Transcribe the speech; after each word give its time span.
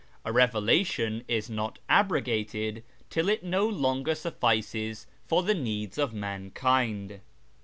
A 0.25 0.33
revelation 0.33 1.23
is 1.27 1.47
not 1.47 1.77
abrogated 1.87 2.83
till 3.11 3.29
it 3.29 3.43
no 3.43 3.69
longer 3.69 4.15
suffices 4.15 5.05
for 5.27 5.43
the 5.43 5.53
needs 5.53 5.99
of 5.99 6.11
mankind. 6.11 7.21